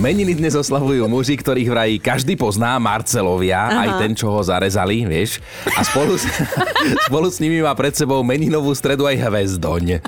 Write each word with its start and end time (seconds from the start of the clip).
Meniny 0.00 0.32
dnes 0.32 0.56
oslavujú 0.56 1.04
muži, 1.12 1.36
ktorých 1.36 1.68
vraj 1.68 1.90
každý 2.00 2.32
pozná, 2.32 2.80
Marcelovia, 2.80 3.68
Aha. 3.68 3.80
aj 3.84 3.88
ten, 4.00 4.16
čo 4.16 4.32
ho 4.32 4.40
zarezali, 4.40 5.04
vieš. 5.04 5.44
A 5.76 5.84
spolu, 5.84 6.16
s, 6.16 6.24
spolu 7.12 7.28
s 7.28 7.36
nimi 7.36 7.60
má 7.60 7.76
pred 7.76 7.92
sebou 7.92 8.24
meninovú 8.24 8.72
stredu 8.72 9.04
aj 9.04 9.20
Hvezdoň. 9.20 10.00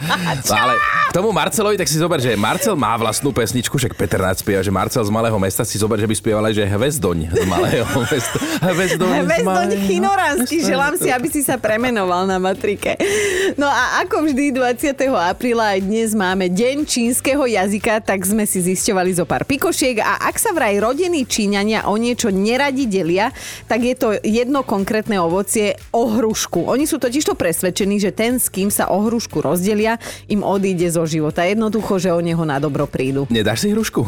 No, 0.48 0.54
ale 0.56 0.80
k 0.80 1.12
tomu 1.12 1.28
Marcelovi, 1.28 1.76
tak 1.76 1.92
si 1.92 2.00
zober, 2.00 2.24
že 2.24 2.32
Marcel 2.40 2.72
má 2.72 2.96
vlastnú 2.96 3.36
pesničku, 3.36 3.76
však 3.76 3.92
Peter 3.92 4.16
Naď 4.16 4.40
spieva, 4.40 4.64
že 4.64 4.72
Marcel 4.72 5.04
z 5.04 5.12
malého 5.12 5.36
mesta 5.36 5.60
si 5.60 5.76
zober, 5.76 6.00
že 6.00 6.08
by 6.08 6.16
spieval 6.16 6.44
aj, 6.48 6.56
že 6.56 6.64
Hvezdoň 6.64 7.18
z 7.28 7.44
malého 7.44 7.84
mesta. 8.08 8.38
Hvezdoň, 8.64 9.12
Hvezdoň 9.28 9.68
Chinoránsky, 9.92 10.56
želám 10.64 10.96
si, 10.96 11.12
aby 11.12 11.28
si 11.28 11.44
sa 11.44 11.60
premenoval 11.60 12.24
na 12.24 12.40
matrike. 12.40 12.96
No 13.60 13.68
a 13.68 14.00
ako 14.08 14.24
vždy 14.24 14.56
20. 14.56 14.96
apríla 15.20 15.76
aj 15.76 15.84
dnes 15.84 16.16
máme 16.16 16.48
Deň 16.48 16.88
čínskeho 16.88 17.44
jazyka, 17.44 18.00
tak 18.00 18.24
sme 18.24 18.48
si 18.48 18.64
zisťovali 18.64 19.20
zo 19.20 19.28
pár 19.28 19.44
pikoši 19.44 19.81
hrušiek 19.82 19.98
a 19.98 20.30
ak 20.30 20.38
sa 20.38 20.54
vraj 20.54 20.78
rodení 20.78 21.26
Číňania 21.26 21.90
o 21.90 21.98
niečo 21.98 22.30
neradi 22.30 22.86
delia, 22.86 23.34
tak 23.66 23.82
je 23.82 23.98
to 23.98 24.14
jedno 24.22 24.62
konkrétne 24.62 25.18
ovocie 25.18 25.74
ohrušku. 25.90 26.70
Oni 26.70 26.86
sú 26.86 27.02
totiž 27.02 27.26
to 27.26 27.34
presvedčení, 27.34 27.98
že 27.98 28.14
ten, 28.14 28.38
s 28.38 28.46
kým 28.46 28.70
sa 28.70 28.86
ohrušku 28.94 29.42
rozdelia, 29.42 29.98
im 30.30 30.46
odíde 30.46 30.86
zo 30.86 31.02
života. 31.02 31.42
Jednoducho, 31.42 31.98
že 31.98 32.14
o 32.14 32.22
neho 32.22 32.38
na 32.46 32.62
dobro 32.62 32.86
prídu. 32.86 33.26
Nedáš 33.26 33.66
si 33.66 33.74
hrušku? 33.74 34.06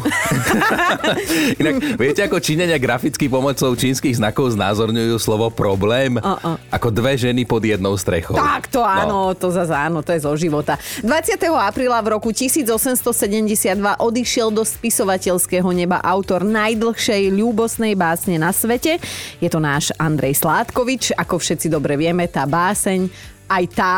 Inak, 1.59 1.99
viete, 1.99 2.23
ako 2.23 2.39
Číňania 2.39 2.79
graficky 2.79 3.27
pomocou 3.27 3.75
čínskych 3.75 4.15
znakov 4.15 4.55
znázorňujú 4.55 5.19
slovo 5.19 5.51
problém? 5.51 6.23
Uh-uh. 6.23 6.55
Ako 6.71 6.87
dve 6.87 7.19
ženy 7.19 7.43
pod 7.43 7.67
jednou 7.67 7.99
strechou. 7.99 8.39
Tak 8.39 8.71
to 8.71 8.79
no. 8.79 8.87
áno, 8.87 9.19
no. 9.27 9.35
to 9.35 9.51
za 9.51 9.67
áno, 9.67 9.99
to 9.99 10.15
je 10.15 10.23
zo 10.23 10.31
života. 10.39 10.79
20. 11.03 11.35
apríla 11.51 11.99
v 11.99 12.15
roku 12.15 12.31
1872 12.31 13.75
odišiel 13.99 14.55
do 14.55 14.63
spisovateľského 14.63 15.54
čierneho 15.55 15.71
neba 15.71 16.03
autor 16.03 16.43
najdlhšej 16.43 17.31
ľúbosnej 17.31 17.95
básne 17.95 18.35
na 18.35 18.51
svete. 18.51 18.99
Je 19.39 19.47
to 19.47 19.63
náš 19.63 19.95
Andrej 19.95 20.43
Sládkovič. 20.43 21.15
Ako 21.15 21.39
všetci 21.39 21.71
dobre 21.71 21.95
vieme, 21.95 22.27
tá 22.27 22.43
báseň 22.43 23.07
aj 23.47 23.63
tá 23.71 23.95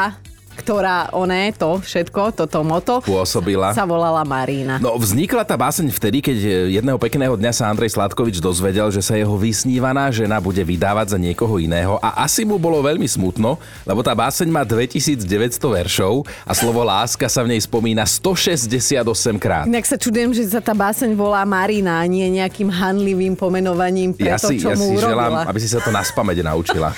ktorá 0.58 1.14
oné, 1.14 1.54
to 1.54 1.78
všetko, 1.78 2.34
toto 2.34 2.66
moto, 2.66 3.00
pôsobila. 3.06 3.72
sa 3.78 3.86
volala 3.86 4.26
Marína. 4.26 4.82
No 4.82 4.98
vznikla 4.98 5.46
tá 5.46 5.54
báseň 5.54 5.94
vtedy, 5.94 6.20
keď 6.26 6.38
jedného 6.74 6.98
pekného 6.98 7.38
dňa 7.38 7.52
sa 7.54 7.70
Andrej 7.70 7.94
Sladkovič 7.94 8.42
dozvedel, 8.42 8.90
že 8.90 9.06
sa 9.06 9.14
jeho 9.14 9.38
vysnívaná 9.38 10.10
žena 10.10 10.42
bude 10.42 10.60
vydávať 10.66 11.14
za 11.14 11.18
niekoho 11.22 11.62
iného 11.62 12.02
a 12.02 12.26
asi 12.26 12.42
mu 12.42 12.58
bolo 12.58 12.82
veľmi 12.82 13.06
smutno, 13.06 13.62
lebo 13.86 14.02
tá 14.02 14.18
báseň 14.18 14.50
má 14.50 14.66
2900 14.66 15.62
veršov 15.62 16.26
a 16.44 16.52
slovo 16.58 16.82
láska 16.82 17.30
sa 17.30 17.46
v 17.46 17.54
nej 17.54 17.62
spomína 17.62 18.04
168 18.04 19.06
krát. 19.38 19.66
Inak 19.70 19.86
sa 19.86 19.96
čudujem, 19.96 20.34
že 20.34 20.50
sa 20.50 20.60
tá 20.60 20.74
báseň 20.74 21.14
volá 21.14 21.46
Marina 21.46 22.02
a 22.02 22.06
nie 22.10 22.26
nejakým 22.34 22.74
hanlivým 22.74 23.38
pomenovaním 23.38 24.18
pre 24.18 24.34
ja 24.34 24.42
to, 24.42 24.50
si, 24.50 24.58
čo 24.58 24.74
ja 24.74 24.78
mu 24.80 24.92
si 24.92 24.98
urobila. 24.98 25.12
želám, 25.14 25.32
aby 25.54 25.60
si 25.62 25.70
sa 25.70 25.80
to 25.84 25.94
na 25.94 26.02
spamede 26.02 26.42
naučila. 26.42 26.90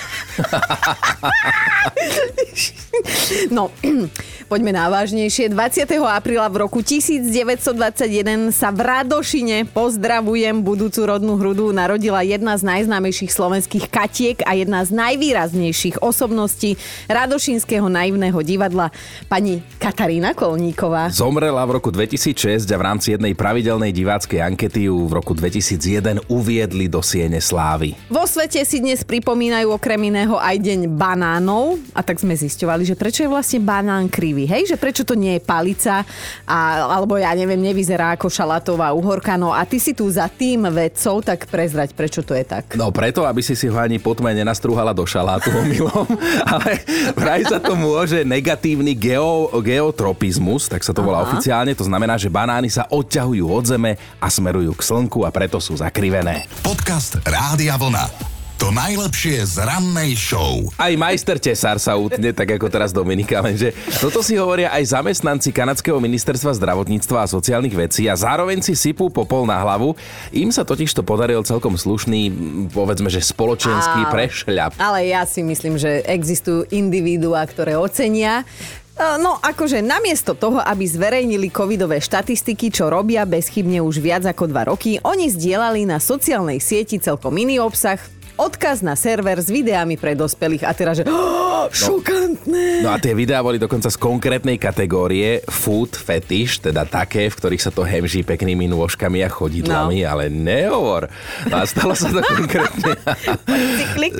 No, 3.56 3.70
poďme 4.50 4.74
na 4.74 4.90
vážnejšie. 4.90 5.50
20. 5.52 5.86
apríla 6.02 6.48
v 6.50 6.66
roku 6.66 6.82
1921 6.82 8.50
sa 8.50 8.74
v 8.74 8.80
Radošine, 8.82 9.68
pozdravujem 9.70 10.62
budúcu 10.62 11.00
rodnú 11.06 11.38
hrudu, 11.38 11.70
narodila 11.70 12.20
jedna 12.26 12.58
z 12.58 12.66
najznámejších 12.66 13.30
slovenských 13.30 13.86
katiek 13.88 14.38
a 14.44 14.58
jedna 14.58 14.82
z 14.82 14.90
najvýraznejších 14.94 16.02
osobností 16.02 16.76
Radošinského 17.06 17.86
naivného 17.86 18.38
divadla, 18.42 18.90
pani 19.30 19.62
Katarína 19.78 20.34
Kolníková. 20.34 21.14
Zomrela 21.14 21.62
v 21.66 21.80
roku 21.80 21.94
2006 21.94 22.66
a 22.70 22.76
v 22.76 22.82
rámci 22.82 23.14
jednej 23.14 23.32
pravidelnej 23.38 23.94
diváckej 23.94 24.40
ankety 24.42 24.90
ju 24.90 25.06
v 25.06 25.12
roku 25.14 25.32
2001 25.32 26.26
uviedli 26.26 26.90
do 26.90 27.00
Siene 27.00 27.38
Slávy. 27.38 27.94
Vo 28.10 28.26
svete 28.26 28.62
si 28.66 28.82
dnes 28.82 29.06
pripomínajú 29.06 29.70
okrem 29.70 30.10
iného 30.10 30.36
aj 30.36 30.56
deň 30.58 30.80
banánov 30.90 31.78
a 31.94 32.02
tak 32.02 32.18
sme 32.18 32.34
zisťovali, 32.34 32.82
že 32.90 32.98
prečo 32.98 33.22
je 33.22 33.30
vlastne 33.30 33.62
banán 33.62 34.10
krivý, 34.10 34.50
hej? 34.50 34.66
Že 34.74 34.76
prečo 34.82 35.02
to 35.06 35.14
nie 35.14 35.38
je 35.38 35.42
palica, 35.46 36.02
a, 36.42 36.58
alebo 36.90 37.14
ja 37.14 37.30
neviem, 37.38 37.62
nevyzerá 37.62 38.18
ako 38.18 38.26
šalatová 38.26 38.90
uhorka, 38.90 39.38
no 39.38 39.54
a 39.54 39.62
ty 39.62 39.78
si 39.78 39.94
tu 39.94 40.10
za 40.10 40.26
tým 40.26 40.66
vedcov, 40.66 41.22
tak 41.22 41.46
prezrať, 41.46 41.94
prečo 41.94 42.26
to 42.26 42.34
je 42.34 42.42
tak. 42.42 42.74
No 42.74 42.90
preto, 42.90 43.22
aby 43.22 43.38
si 43.46 43.54
si 43.54 43.70
ho 43.70 43.78
ani 43.78 44.02
potme 44.02 44.34
nenastrúhala 44.34 44.90
do 44.90 45.06
šalátu 45.06 45.54
omylom, 45.62 46.10
ale 46.42 46.82
vraj 47.14 47.46
sa 47.46 47.62
to 47.62 47.78
môže 47.78 48.26
negatívny 48.26 48.98
geo, 48.98 49.46
geotropizmus, 49.62 50.66
tak 50.66 50.82
sa 50.82 50.90
to 50.90 51.06
volá 51.06 51.22
Aha. 51.22 51.30
oficiálne, 51.30 51.78
to 51.78 51.86
znamená, 51.86 52.18
že 52.18 52.26
banány 52.26 52.66
sa 52.66 52.90
odťahujú 52.90 53.46
od 53.46 53.64
zeme 53.70 53.94
a 54.18 54.26
smerujú 54.26 54.74
k 54.74 54.82
slnku 54.82 55.22
a 55.22 55.30
preto 55.30 55.62
sú 55.62 55.78
zakrivené. 55.78 56.50
Podcast 56.66 57.22
Rádia 57.22 57.78
Vlna. 57.78 58.29
To 58.60 58.68
najlepšie 58.68 59.40
z 59.56 59.64
rannej 59.64 60.12
show. 60.12 60.68
Aj 60.76 60.92
majster 60.92 61.40
tesár 61.40 61.80
sa 61.80 61.96
utne, 61.96 62.28
tak 62.28 62.60
ako 62.60 62.68
teraz 62.68 62.92
Dominika, 62.92 63.40
lenže 63.40 63.72
toto 64.04 64.20
si 64.20 64.36
hovoria 64.36 64.68
aj 64.76 65.00
zamestnanci 65.00 65.48
kanadského 65.48 65.96
ministerstva 65.96 66.52
zdravotníctva 66.60 67.24
a 67.24 67.30
sociálnych 67.32 67.72
vecí 67.72 68.04
a 68.04 68.12
zároveň 68.12 68.60
si 68.60 68.76
sypú 68.76 69.08
popol 69.08 69.48
na 69.48 69.56
hlavu. 69.64 69.96
Im 70.36 70.52
sa 70.52 70.68
totiž 70.68 70.92
to 70.92 71.00
podaril 71.00 71.40
celkom 71.40 71.80
slušný, 71.80 72.28
povedzme, 72.68 73.08
že 73.08 73.24
spoločenský 73.24 74.04
ale, 74.04 74.12
prešľap. 74.12 74.76
Ale 74.76 75.08
ja 75.08 75.24
si 75.24 75.40
myslím, 75.40 75.80
že 75.80 76.04
existujú 76.04 76.68
individuá, 76.68 77.48
ktoré 77.48 77.80
ocenia 77.80 78.44
e, 78.44 79.04
No 79.24 79.40
akože 79.40 79.80
namiesto 79.80 80.36
toho, 80.36 80.60
aby 80.60 80.84
zverejnili 80.84 81.48
covidové 81.48 81.96
štatistiky, 81.96 82.68
čo 82.68 82.92
robia 82.92 83.24
bezchybne 83.24 83.80
už 83.80 84.04
viac 84.04 84.28
ako 84.28 84.52
dva 84.52 84.68
roky, 84.68 85.00
oni 85.00 85.32
zdieľali 85.32 85.88
na 85.88 85.96
sociálnej 85.96 86.60
sieti 86.60 87.00
celkom 87.00 87.32
iný 87.40 87.56
obsah, 87.64 88.19
odkaz 88.36 88.84
na 88.84 88.94
server 88.94 89.38
s 89.38 89.48
videami 89.48 89.94
pre 89.94 90.18
dospelých 90.18 90.64
a 90.66 90.72
teraz, 90.74 91.00
že 91.00 91.04
oh, 91.08 91.68
šokantné. 91.70 92.82
No 92.82 92.94
a 92.94 92.96
tie 92.98 93.14
videá 93.14 93.44
boli 93.44 93.60
dokonca 93.60 93.88
z 93.88 93.96
konkrétnej 93.96 94.56
kategórie 94.56 95.44
food 95.46 95.94
fetish, 95.94 96.64
teda 96.64 96.86
také, 96.86 97.28
v 97.30 97.36
ktorých 97.36 97.62
sa 97.62 97.72
to 97.72 97.86
hemží 97.86 98.24
peknými 98.26 98.66
nôžkami 98.70 99.22
a 99.24 99.28
chodidlami, 99.30 100.04
no. 100.04 100.08
ale 100.08 100.28
nehovor. 100.28 101.08
No 101.48 101.60
a 101.60 101.64
stalo 101.64 101.94
sa 101.96 102.10
to 102.10 102.20
konkrétne. 102.34 102.94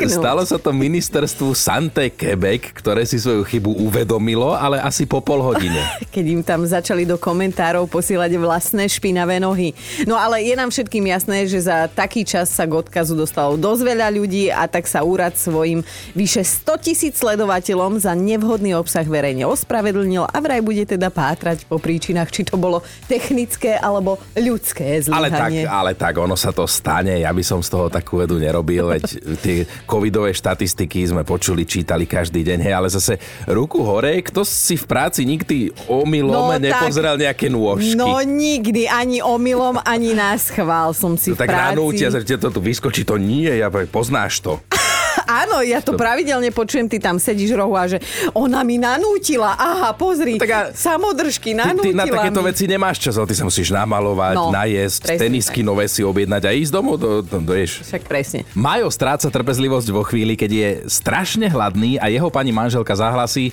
stalo 0.06 0.42
sa 0.44 0.58
to 0.58 0.70
ministerstvu 0.72 1.52
Sante 1.52 2.12
Quebec, 2.12 2.72
ktoré 2.76 3.04
si 3.04 3.18
svoju 3.20 3.44
chybu 3.46 3.82
uvedomilo, 3.82 4.56
ale 4.56 4.80
asi 4.80 5.04
po 5.04 5.20
pol 5.20 5.44
hodine. 5.44 5.80
Keď 6.14 6.24
im 6.26 6.42
tam 6.46 6.64
začali 6.64 7.04
do 7.04 7.20
komentárov 7.20 7.88
posielať 7.88 8.36
vlastné 8.36 8.88
špinavé 8.88 9.42
nohy. 9.42 9.72
No 10.04 10.14
ale 10.16 10.44
je 10.44 10.54
nám 10.56 10.72
všetkým 10.72 11.08
jasné, 11.08 11.48
že 11.48 11.64
za 11.64 11.88
taký 11.90 12.22
čas 12.22 12.52
sa 12.52 12.68
k 12.68 12.76
odkazu 12.80 13.16
dostalo 13.16 13.56
dosť 13.56 13.82
veľa 13.84 13.99
ľudí 14.08 14.48
a 14.48 14.64
tak 14.70 14.88
sa 14.88 15.04
úrad 15.04 15.36
svojim 15.36 15.84
vyše 16.16 16.46
100 16.46 16.86
tisíc 16.86 17.20
sledovateľom 17.20 18.00
za 18.00 18.16
nevhodný 18.16 18.72
obsah 18.72 19.04
verejne 19.04 19.44
ospravedlnil 19.44 20.24
a 20.24 20.36
vraj 20.40 20.64
bude 20.64 20.86
teda 20.86 21.10
pátrať 21.10 21.66
po 21.66 21.76
príčinách, 21.76 22.30
či 22.30 22.46
to 22.46 22.56
bolo 22.56 22.80
technické 23.10 23.76
alebo 23.76 24.16
ľudské 24.38 25.02
zlyhanie. 25.02 25.66
Ale 25.66 25.68
tak, 25.68 25.68
ale 25.68 25.92
tak, 25.98 26.14
ono 26.22 26.38
sa 26.38 26.54
to 26.54 26.64
stane. 26.70 27.20
Ja 27.20 27.34
by 27.34 27.42
som 27.42 27.60
z 27.60 27.68
toho 27.68 27.90
takú 27.90 28.22
vedu 28.22 28.38
nerobil, 28.38 28.86
veď 28.94 29.04
tie 29.42 29.66
covidové 29.84 30.30
štatistiky 30.30 31.10
sme 31.10 31.22
počuli, 31.26 31.66
čítali 31.66 32.06
každý 32.06 32.46
deň, 32.46 32.58
hej, 32.62 32.74
ale 32.76 32.88
zase 32.92 33.18
ruku 33.50 33.82
hore, 33.82 34.22
kto 34.22 34.46
si 34.46 34.78
v 34.78 34.84
práci 34.86 35.26
nikdy 35.26 35.74
omylom 35.90 36.54
no, 36.54 36.60
nepozrel 36.60 37.18
tak, 37.18 37.22
nejaké 37.26 37.46
nôžky. 37.50 37.98
No 37.98 38.22
nikdy, 38.22 38.86
ani 38.86 39.18
omylom, 39.24 39.82
ani 39.82 40.14
nás 40.14 40.52
chvál 40.52 40.94
som 40.94 41.18
si 41.18 41.32
no, 41.32 41.36
v 41.36 41.42
tak 41.42 41.50
práci. 41.50 41.58
Tak 41.58 41.70
nanútia, 41.74 42.06
že 42.12 42.36
to 42.38 42.48
tu 42.52 42.60
vyskočí, 42.62 43.02
to 43.02 43.16
nie, 43.18 43.50
ja 43.50 43.66
poznáš 43.90 44.40
to. 44.40 44.62
Áno, 45.26 45.62
ja 45.62 45.82
to 45.82 45.98
pravidelne 45.98 46.50
počujem, 46.54 46.86
ty 46.86 47.02
tam 47.02 47.18
sedíš 47.18 47.54
rohu 47.54 47.74
a 47.74 47.86
že 47.86 47.98
ona 48.34 48.62
mi 48.62 48.78
nanútila. 48.78 49.58
Aha, 49.58 49.90
pozri, 49.94 50.38
no, 50.38 50.42
tak 50.42 50.50
a 50.50 50.60
samodržky 50.70 51.54
nanútila 51.54 51.82
ty, 51.82 51.90
ty 51.94 51.98
na 51.98 52.06
takéto 52.06 52.40
mi. 52.42 52.46
veci 52.50 52.64
nemáš 52.70 52.98
čas, 53.02 53.14
ale 53.18 53.26
ty 53.30 53.34
sa 53.34 53.44
musíš 53.46 53.74
namalovať, 53.74 54.34
no, 54.38 54.54
najesť, 54.54 55.18
tenisky 55.18 55.60
tak. 55.62 55.68
nové 55.68 55.84
si 55.90 56.06
objednať 56.06 56.42
a 56.46 56.50
ísť 56.54 56.72
domov, 56.72 56.96
do, 56.98 57.10
do, 57.22 57.38
do, 57.42 57.52
ješ. 57.54 57.82
Však 57.86 58.02
presne. 58.06 58.46
Majo 58.54 58.88
stráca 58.90 59.26
trpezlivosť 59.28 59.88
vo 59.90 60.02
chvíli, 60.06 60.38
keď 60.38 60.50
je 60.50 60.68
strašne 60.86 61.50
hladný 61.50 61.98
a 61.98 62.06
jeho 62.10 62.30
pani 62.30 62.54
manželka 62.54 62.94
zahlasí, 62.94 63.50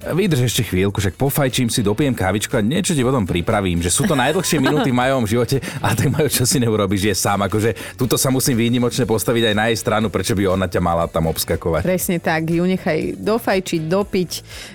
Vydrž 0.00 0.48
ešte 0.48 0.64
chvíľku, 0.64 0.96
však 0.96 1.20
pofajčím 1.20 1.68
si, 1.68 1.84
dopijem 1.84 2.16
kávičku 2.16 2.56
a 2.56 2.64
niečo 2.64 2.96
ti 2.96 3.04
potom 3.04 3.28
pripravím. 3.28 3.84
Že 3.84 3.90
sú 3.92 4.02
to 4.08 4.16
najdlhšie 4.16 4.56
minúty 4.64 4.88
v 4.88 4.96
mojom 4.96 5.28
živote 5.28 5.60
a 5.84 5.92
tak 5.92 6.08
majú, 6.08 6.24
čo 6.24 6.48
si 6.48 6.56
neurobiš, 6.56 7.12
je 7.12 7.14
sám. 7.14 7.44
Akože 7.44 7.76
tuto 8.00 8.16
sa 8.16 8.32
musím 8.32 8.56
výnimočne 8.56 9.04
postaviť 9.04 9.52
aj 9.52 9.54
na 9.60 9.64
jej 9.68 9.76
stranu, 9.76 10.08
prečo 10.08 10.32
by 10.32 10.48
ona 10.48 10.72
ťa 10.72 10.80
mala 10.80 11.04
tam 11.04 11.28
obskakovať. 11.28 11.84
Presne 11.84 12.16
tak, 12.16 12.48
ju 12.48 12.64
nechaj 12.64 13.20
dofajčiť, 13.20 13.82
dopiť. 13.84 14.30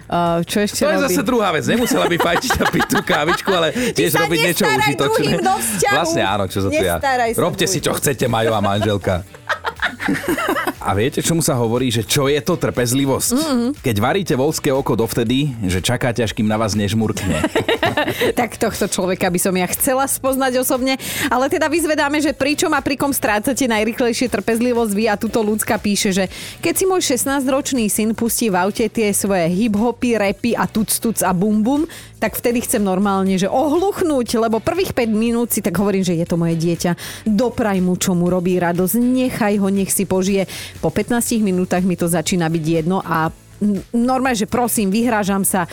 Uh, 0.05 0.45
čo 0.45 0.61
ešte 0.61 0.85
to 0.85 0.93
robí? 0.93 1.01
je 1.01 1.05
zase 1.09 1.21
druhá 1.25 1.49
vec. 1.49 1.65
Nemusela 1.65 2.05
by 2.05 2.17
fajčiť 2.21 2.53
a 2.61 2.65
piť 2.69 2.85
tú 2.85 2.97
kávičku, 3.01 3.49
ale 3.49 3.73
tiež 3.97 4.13
robiť 4.21 4.37
niečo 4.45 4.63
užitočné. 4.69 5.31
Vlastne 5.89 6.21
áno, 6.21 6.45
čo 6.45 6.61
sa 6.61 6.69
tu 6.69 6.85
ja. 6.85 7.01
Robte 7.33 7.65
si, 7.65 7.81
čo 7.81 7.97
chcete, 7.97 8.29
Majo 8.29 8.53
a 8.53 8.61
manželka. 8.61 9.25
A 10.85 10.93
viete, 10.93 11.17
čomu 11.25 11.41
sa 11.41 11.57
hovorí, 11.57 11.89
že 11.89 12.05
čo 12.05 12.29
je 12.29 12.37
to 12.45 12.61
trpezlivosť? 12.61 13.33
Mm-hmm. 13.33 13.69
Keď 13.81 13.95
varíte 13.97 14.33
volské 14.37 14.69
oko 14.69 14.93
dovtedy, 14.93 15.49
že 15.65 15.81
čakáte, 15.81 16.21
až 16.21 16.37
kým 16.37 16.45
na 16.45 16.61
vás 16.61 16.77
nežmurkne. 16.77 17.41
tak 18.39 18.61
tohto 18.61 18.85
človeka 18.85 19.25
by 19.33 19.39
som 19.41 19.57
ja 19.57 19.65
chcela 19.73 20.05
spoznať 20.05 20.61
osobne, 20.61 21.01
ale 21.33 21.49
teda 21.49 21.73
vyzvedáme, 21.73 22.21
že 22.21 22.37
pričom 22.37 22.69
a 22.77 22.85
pri 22.85 23.01
kom 23.01 23.09
strácate 23.09 23.65
najrychlejšie 23.65 24.29
trpezlivosť 24.29 24.93
vy 24.93 25.05
a 25.09 25.17
tuto 25.17 25.41
ľudská 25.41 25.81
píše, 25.81 26.13
že 26.13 26.29
keď 26.61 26.73
si 26.77 26.85
môj 26.85 27.01
16-ročný 27.01 27.89
syn 27.89 28.13
pustí 28.13 28.53
v 28.53 28.61
aute 28.61 28.85
tie 28.85 29.09
svoje 29.09 29.49
hip-hopy, 29.57 30.21
repy 30.21 30.53
a 30.53 30.69
tuc, 30.69 30.93
tuc 31.01 31.17
a 31.25 31.33
bum 31.33 31.65
bum, 31.65 31.89
tak 32.25 32.41
vtedy 32.41 32.65
chcem 32.65 32.81
normálne, 32.81 33.37
že 33.37 33.45
ohluchnúť, 33.45 34.41
lebo 34.41 34.57
prvých 34.57 34.97
5 34.97 35.13
minút 35.13 35.53
si 35.53 35.61
tak 35.61 35.77
hovorím, 35.77 36.01
že 36.01 36.17
je 36.17 36.25
to 36.25 36.41
moje 36.41 36.57
dieťa. 36.57 36.97
Dopraj 37.29 37.77
mu, 37.85 37.93
čo 38.01 38.17
mu 38.17 38.33
robí 38.33 38.57
radosť, 38.57 38.97
nechaj 38.97 39.61
ho, 39.61 39.69
nech 39.69 39.93
si 39.93 40.09
požije. 40.09 40.49
Po 40.81 40.89
15 40.89 41.21
minútach 41.45 41.85
mi 41.85 41.93
to 41.93 42.09
začína 42.09 42.49
byť 42.49 42.65
jedno 42.65 42.97
a 43.05 43.29
normálne, 43.93 44.33
že 44.33 44.49
prosím, 44.49 44.89
vyhrážam 44.89 45.45
sa, 45.45 45.69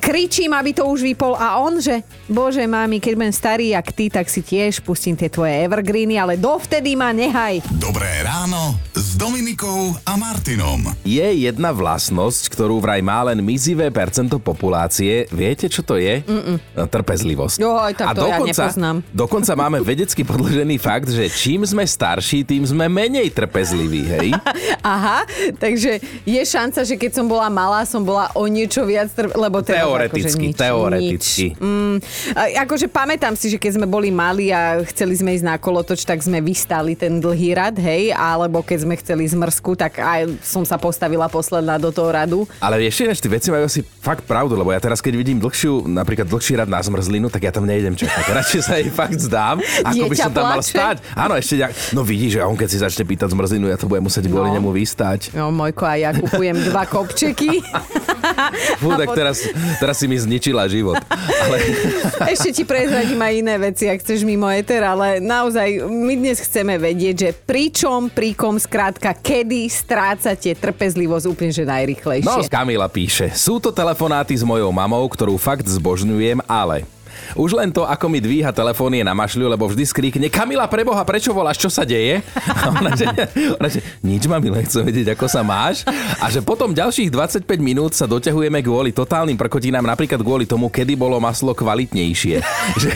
kričím, 0.00 0.56
aby 0.56 0.72
to 0.72 0.88
už 0.88 1.04
vypol 1.04 1.36
a 1.36 1.60
on, 1.60 1.78
že 1.78 2.00
bože 2.32 2.64
mami, 2.64 2.96
keď 2.96 3.12
budem 3.20 3.34
starý 3.36 3.66
jak 3.76 3.92
ty, 3.92 4.08
tak 4.08 4.32
si 4.32 4.40
tiež 4.40 4.80
pustím 4.80 5.20
tie 5.20 5.28
tvoje 5.28 5.52
evergreeny, 5.68 6.16
ale 6.16 6.40
dovtedy 6.40 6.96
ma 6.96 7.12
nehaj. 7.12 7.60
Dobré 7.76 8.24
ráno 8.24 8.80
s 9.04 9.20
Dominikou 9.20 9.92
a 10.08 10.16
Martinom. 10.16 10.80
Je 11.04 11.20
jedna 11.20 11.76
vlastnosť, 11.76 12.48
ktorú 12.48 12.80
vraj 12.80 13.04
má 13.04 13.20
len 13.28 13.44
mizivé 13.44 13.92
percento 13.92 14.40
populácie. 14.40 15.28
Viete, 15.28 15.68
čo 15.68 15.84
to 15.84 16.00
je? 16.00 16.24
Mm-mm. 16.24 16.56
Trpezlivosť. 16.88 17.60
Jo, 17.60 17.84
tak 17.92 18.06
a 18.08 18.12
to 18.16 18.24
dokonca, 18.24 18.48
ja 18.48 18.64
nepoznám. 18.64 18.96
dokonca 19.28 19.52
máme 19.60 19.84
vedecky 19.84 20.24
podložený 20.24 20.80
fakt, 20.80 21.12
že 21.12 21.28
čím 21.28 21.68
sme 21.68 21.84
starší, 21.84 22.48
tým 22.48 22.64
sme 22.64 22.88
menej 22.88 23.28
trpezliví, 23.28 24.08
hej? 24.08 24.28
Aha, 24.80 25.28
takže 25.60 26.00
je 26.24 26.40
šanca, 26.40 26.80
že 26.88 26.96
keď 26.96 27.20
som 27.20 27.28
bola 27.28 27.52
malá, 27.52 27.84
som 27.84 28.00
bola 28.00 28.32
o 28.32 28.48
niečo 28.48 28.88
viac, 28.88 29.12
trp- 29.12 29.36
lebo 29.36 29.60
teraz 29.60 29.84
Teoreticky, 29.84 30.32
akože 30.32 30.48
nič, 30.48 30.56
teoreticky. 30.56 31.46
Nič. 31.52 31.60
Mm, 31.60 31.96
akože 32.56 32.86
pamätám 32.88 33.36
si, 33.36 33.52
že 33.52 33.60
keď 33.60 33.84
sme 33.84 33.84
boli 33.84 34.08
mali 34.08 34.48
a 34.48 34.80
chceli 34.88 35.12
sme 35.12 35.36
ísť 35.36 35.44
na 35.44 35.60
kolotoč, 35.60 36.08
tak 36.08 36.24
sme 36.24 36.40
vystali 36.40 36.96
ten 36.96 37.20
dlhý 37.20 37.52
rad, 37.52 37.76
hej, 37.76 38.08
alebo 38.16 38.64
keď 38.64 38.78
sme 38.80 38.93
chceli 38.96 39.24
zmrzku, 39.24 39.74
tak 39.74 39.96
aj 39.96 40.20
som 40.40 40.62
sa 40.62 40.76
postavila 40.76 41.26
posledná 41.26 41.76
do 41.76 41.88
toho 41.88 42.08
radu. 42.08 42.40
Ale 42.58 42.82
ešte 42.82 43.04
ináč, 43.04 43.18
tí 43.18 43.28
veci 43.28 43.48
majú 43.48 43.64
asi 43.64 43.80
fakt 43.80 44.22
pravdu, 44.22 44.54
lebo 44.54 44.68
ja 44.68 44.78
teraz, 44.78 44.98
keď 44.98 45.14
vidím 45.14 45.38
dlhšiu, 45.38 45.84
napríklad 45.84 46.24
dlhší 46.24 46.56
rad 46.56 46.66
na 46.66 46.78
zmrzlinu, 46.78 47.26
tak 47.26 47.42
ja 47.42 47.50
tam 47.50 47.64
nejdem 47.64 47.92
čakať. 47.92 48.24
Radšej 48.38 48.60
sa 48.60 48.74
jej 48.74 48.88
fakt 48.88 49.16
zdám, 49.16 49.58
ako 49.80 50.04
by 50.04 50.08
Dieťa 50.10 50.24
som 50.24 50.32
tam 50.32 50.44
mal 50.44 50.58
plače. 50.58 50.70
stať. 50.70 50.96
Áno, 51.14 51.34
ešte 51.34 51.54
nejak, 51.56 51.72
no 51.90 52.00
vidíš, 52.02 52.30
že 52.32 52.42
on 52.42 52.54
keď 52.54 52.68
si 52.68 52.78
začne 52.78 53.04
pýtať 53.04 53.28
zmrzlinu, 53.30 53.66
ja 53.66 53.76
to 53.76 53.86
budem 53.86 54.02
musieť 54.02 54.26
kvôli 54.26 54.42
No. 54.46 54.56
nemu 54.56 54.70
vystať. 54.70 55.32
No, 55.32 55.48
Mojko, 55.48 55.82
a 55.82 55.94
ja 55.96 56.10
kupujem 56.10 56.58
dva 56.62 56.84
kopčeky. 56.92 57.64
Fú, 58.76 58.92
tak 58.92 59.06
pod- 59.06 59.16
teraz, 59.16 59.40
teraz 59.76 59.96
si 59.96 60.04
mi 60.04 60.14
zničila 60.14 60.66
život. 60.66 61.00
Ale 61.08 61.56
Ešte 62.34 62.50
ti 62.52 62.62
prezradím 62.62 63.16
aj 63.16 63.32
iné 63.34 63.54
veci, 63.56 63.84
ak 63.84 64.00
chceš 64.00 64.22
mimo 64.22 64.46
eter, 64.46 64.82
ale 64.82 65.16
naozaj 65.18 65.64
my 65.82 66.14
dnes 66.14 66.38
chceme 66.38 66.76
vedieť, 66.76 67.14
že 67.16 67.30
pričom, 67.32 68.08
pri 68.08 68.32
kom, 68.32 68.56
skrátka, 68.56 68.83
kedy 68.92 69.70
strácate 69.70 70.52
trpezlivosť 70.52 71.24
úplne, 71.30 71.52
že 71.54 71.64
najrychlejšie. 71.64 72.28
No, 72.28 72.50
Kamila 72.50 72.90
píše, 72.90 73.32
sú 73.32 73.62
to 73.62 73.72
telefonáty 73.72 74.36
s 74.36 74.44
mojou 74.44 74.68
mamou, 74.74 75.06
ktorú 75.08 75.40
fakt 75.40 75.64
zbožňujem, 75.64 76.44
ale... 76.44 76.84
Už 77.34 77.54
len 77.56 77.70
to, 77.70 77.86
ako 77.86 78.06
mi 78.10 78.18
dvíha 78.22 78.54
telefón 78.54 78.94
je 78.94 79.04
na 79.04 79.16
mašľu, 79.16 79.54
lebo 79.54 79.66
vždy 79.66 79.84
skríkne 79.86 80.28
Kamila, 80.30 80.66
preboha, 80.70 81.02
prečo 81.02 81.34
voláš, 81.34 81.58
čo 81.58 81.70
sa 81.70 81.82
deje? 81.86 82.22
A 82.46 82.70
ona, 82.70 82.92
že, 82.94 83.06
ona, 83.56 83.68
že 83.68 83.80
nič 84.00 84.26
mami, 84.26 84.48
len 84.50 84.64
chcem 84.66 84.86
vedieť, 84.86 85.14
ako 85.14 85.26
sa 85.26 85.42
máš. 85.42 85.86
A 86.22 86.30
že 86.30 86.42
potom 86.42 86.72
ďalších 86.74 87.10
25 87.10 87.46
minút 87.58 87.92
sa 87.96 88.04
doťahujeme 88.04 88.60
kvôli 88.62 88.90
totálnym 88.94 89.38
prkotinám, 89.38 89.84
napríklad 89.84 90.20
kvôli 90.22 90.44
tomu, 90.46 90.70
kedy 90.70 90.94
bolo 90.94 91.18
maslo 91.18 91.54
kvalitnejšie. 91.54 92.36
Že 92.74 92.90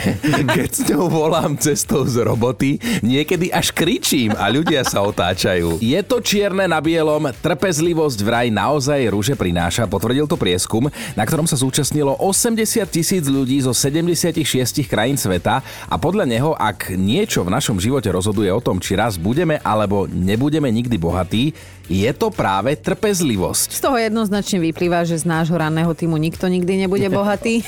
keď 0.49 0.69
s 0.69 0.81
ňou 0.91 1.07
volám 1.07 1.55
cestou 1.59 2.03
z 2.03 2.23
roboty, 2.25 2.81
niekedy 3.03 3.51
až 3.53 3.71
kričím 3.71 4.35
a 4.35 4.49
ľudia 4.51 4.83
sa 4.83 5.03
otáčajú. 5.03 5.79
Je 5.79 5.99
to 6.03 6.19
čierne 6.19 6.65
na 6.67 6.79
bielom, 6.79 7.31
trpezlivosť 7.39 8.19
vraj 8.23 8.47
naozaj 8.51 8.99
rúže 9.09 9.35
prináša, 9.35 9.87
potvrdil 9.87 10.27
to 10.27 10.35
prieskum, 10.35 10.91
na 11.15 11.23
ktorom 11.23 11.47
sa 11.47 11.55
zúčastnilo 11.59 12.17
80 12.19 12.85
tisíc 12.89 13.25
ľudí 13.25 13.61
zo 13.63 13.71
76 14.13 14.85
krajín 14.85 15.17
sveta 15.17 15.61
a 15.89 15.95
podľa 15.97 16.25
neho, 16.29 16.51
ak 16.53 16.93
niečo 16.93 17.41
v 17.41 17.53
našom 17.53 17.81
živote 17.81 18.09
rozhoduje 18.13 18.49
o 18.53 18.63
tom, 18.63 18.77
či 18.77 18.95
raz 18.95 19.17
budeme 19.17 19.57
alebo 19.61 20.05
nebudeme 20.05 20.69
nikdy 20.69 20.95
bohatí, 20.95 21.51
je 21.89 22.11
to 22.13 22.29
práve 22.29 22.77
trpezlivosť. 22.77 23.73
Z 23.73 23.81
toho 23.81 23.97
jednoznačne 23.97 24.61
vyplýva, 24.61 25.09
že 25.09 25.17
z 25.17 25.25
nášho 25.25 25.57
ranného 25.57 25.89
týmu 25.97 26.21
nikto 26.21 26.45
nikdy 26.45 26.85
nebude 26.85 27.09
bohatý. 27.09 27.65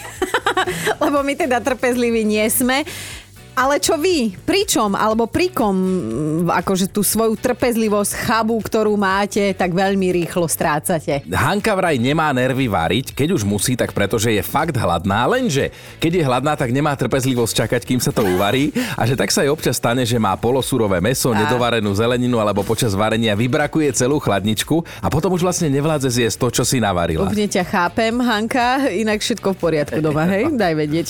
Lebo 1.03 1.25
my 1.25 1.33
teda 1.33 1.57
trpezliví 1.57 2.21
nie 2.21 2.45
sme. 2.53 2.85
Ale 3.61 3.77
čo 3.77 3.93
vy? 3.93 4.33
Pričom 4.41 4.97
alebo 4.97 5.29
pri 5.29 5.53
kom 5.53 5.77
mm, 5.77 6.49
akože 6.49 6.89
tú 6.89 7.05
svoju 7.05 7.37
trpezlivosť, 7.37 8.25
chabu, 8.25 8.57
ktorú 8.57 8.97
máte, 8.97 9.53
tak 9.53 9.77
veľmi 9.77 10.09
rýchlo 10.17 10.49
strácate? 10.49 11.21
Hanka 11.29 11.77
vraj 11.77 12.01
nemá 12.01 12.33
nervy 12.33 12.65
variť, 12.65 13.13
keď 13.13 13.37
už 13.37 13.45
musí, 13.45 13.77
tak 13.77 13.93
pretože 13.93 14.33
je 14.33 14.41
fakt 14.41 14.73
hladná, 14.73 15.29
lenže 15.29 15.69
keď 16.01 16.11
je 16.17 16.23
hladná, 16.25 16.57
tak 16.57 16.73
nemá 16.73 16.97
trpezlivosť 16.97 17.53
čakať, 17.53 17.81
kým 17.85 18.01
sa 18.01 18.09
to 18.09 18.25
uvarí 18.25 18.73
a 18.97 19.05
že 19.05 19.13
tak 19.13 19.29
sa 19.29 19.45
jej 19.45 19.53
občas 19.53 19.77
stane, 19.77 20.09
že 20.09 20.17
má 20.17 20.33
polosurové 20.41 20.97
meso, 20.97 21.29
nedovarenú 21.29 21.93
zeleninu 21.93 22.41
alebo 22.41 22.65
počas 22.65 22.97
varenia 22.97 23.37
vybrakuje 23.37 23.93
celú 23.93 24.17
chladničku 24.17 24.81
a 25.05 25.07
potom 25.13 25.37
už 25.37 25.45
vlastne 25.45 25.69
nevládze 25.69 26.09
zjesť 26.09 26.37
to, 26.41 26.47
čo 26.49 26.63
si 26.65 26.81
navarila. 26.81 27.29
Úplne 27.29 27.45
ťa 27.45 27.63
chápem, 27.69 28.17
Hanka, 28.25 28.89
inak 28.89 29.21
všetko 29.21 29.53
v 29.53 29.57
poriadku 29.61 30.01
doma, 30.01 30.25
hej? 30.33 30.49
Daj 30.65 30.73
vedieť. 30.73 31.05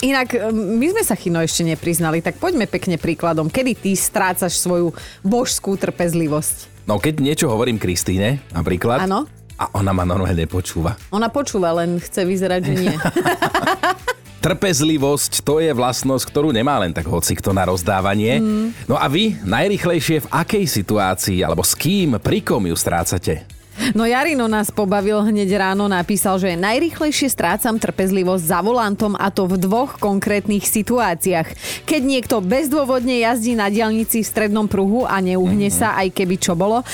Inak 0.00 0.48
my 0.56 0.86
sme 0.96 1.02
sa, 1.04 1.12
Chino, 1.12 1.44
ešte 1.44 1.68
nepriznali, 1.90 2.22
tak 2.22 2.38
poďme 2.38 2.70
pekne 2.70 2.94
príkladom. 3.02 3.50
Kedy 3.50 3.74
ty 3.74 3.98
strácaš 3.98 4.62
svoju 4.62 4.94
božskú 5.26 5.74
trpezlivosť? 5.74 6.86
No 6.86 7.02
keď 7.02 7.18
niečo 7.18 7.50
hovorím 7.50 7.82
Kristýne, 7.82 8.38
napríklad, 8.54 9.10
Áno. 9.10 9.26
a 9.58 9.74
ona 9.74 9.90
ma 9.90 10.06
normálne 10.06 10.46
počúva. 10.46 10.94
Ona 11.10 11.26
počúva, 11.34 11.74
len 11.74 11.98
chce 11.98 12.22
vyzerať, 12.22 12.60
že 12.62 12.74
nie. 12.78 12.94
Trpezlivosť 14.46 15.42
to 15.42 15.58
je 15.58 15.74
vlastnosť, 15.74 16.30
ktorú 16.30 16.54
nemá 16.54 16.78
len 16.78 16.94
tak 16.94 17.10
hoci 17.10 17.34
kto 17.34 17.50
na 17.50 17.66
rozdávanie. 17.66 18.38
Mm. 18.38 18.70
No 18.86 18.94
a 18.94 19.10
vy 19.10 19.36
najrychlejšie 19.42 20.24
v 20.24 20.30
akej 20.30 20.64
situácii 20.70 21.42
alebo 21.42 21.66
s 21.66 21.74
kým, 21.74 22.22
pri 22.22 22.38
kom 22.38 22.62
ju 22.70 22.72
strácate? 22.78 23.59
No 23.96 24.04
Jarino 24.04 24.46
nás 24.46 24.68
pobavil 24.68 25.24
hneď 25.24 25.56
ráno, 25.56 25.88
napísal, 25.88 26.36
že 26.36 26.58
najrychlejšie 26.58 27.32
strácam 27.32 27.80
trpezlivosť 27.80 28.44
za 28.44 28.60
volantom 28.60 29.16
a 29.16 29.32
to 29.32 29.48
v 29.48 29.56
dvoch 29.56 29.96
konkrétnych 29.96 30.64
situáciách. 30.68 31.48
Keď 31.88 32.02
niekto 32.04 32.44
bezdôvodne 32.44 33.20
jazdí 33.24 33.56
na 33.56 33.72
diaľnici 33.72 34.22
v 34.22 34.30
strednom 34.30 34.68
pruhu 34.68 35.08
a 35.08 35.18
neuhne 35.18 35.72
sa, 35.72 35.96
aj 35.98 36.12
keby 36.12 36.36
čo 36.36 36.52
bolo. 36.54 36.84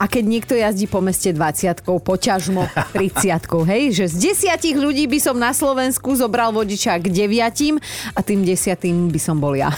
A 0.00 0.04
keď 0.08 0.24
niekto 0.24 0.54
jazdí 0.56 0.88
po 0.88 1.04
meste 1.04 1.30
20 1.30 1.84
poťažmo 1.84 2.66
30 2.96 3.68
hej, 3.68 3.82
že 3.92 4.04
z 4.10 4.32
desiatich 4.32 4.76
ľudí 4.76 5.06
by 5.06 5.18
som 5.20 5.36
na 5.36 5.52
Slovensku 5.52 6.16
zobral 6.16 6.50
vodiča 6.50 6.96
k 6.98 7.12
deviatim 7.12 7.76
a 8.16 8.20
tým 8.24 8.42
desiatým 8.42 9.12
by 9.12 9.20
som 9.20 9.36
bol 9.38 9.52
ja. 9.52 9.70